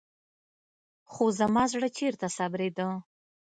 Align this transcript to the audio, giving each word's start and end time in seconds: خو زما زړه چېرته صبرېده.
خو 1.11 1.23
زما 1.39 1.63
زړه 1.73 1.87
چېرته 1.97 2.27
صبرېده. 2.37 2.87